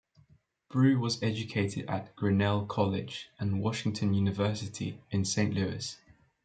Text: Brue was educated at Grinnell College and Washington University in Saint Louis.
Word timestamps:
Brue 0.67 0.99
was 0.99 1.21
educated 1.21 1.85
at 1.87 2.15
Grinnell 2.15 2.65
College 2.65 3.29
and 3.37 3.61
Washington 3.61 4.15
University 4.15 4.99
in 5.11 5.25
Saint 5.25 5.53
Louis. 5.53 5.95